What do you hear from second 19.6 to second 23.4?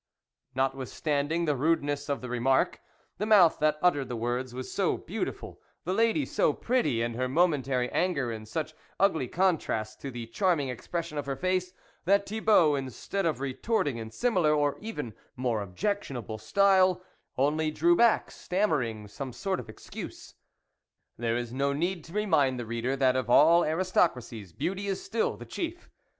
excuse. There is no need to remind the reader that of